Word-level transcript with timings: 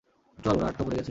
চল, 0.37 0.55
ওরা 0.57 0.67
আটকা 0.67 0.81
পড়ে 0.83 0.95
গেছে। 0.95 0.99